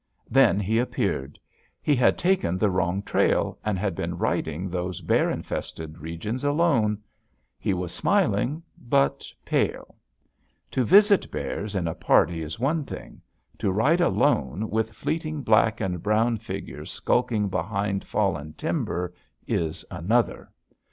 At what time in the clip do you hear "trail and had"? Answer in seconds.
3.03-3.93